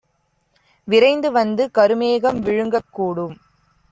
விரைந்துவந்து 0.87 1.63
கருமேகம் 1.77 2.39
விழுங்கக் 2.39 2.91
கூடும்! 2.91 3.35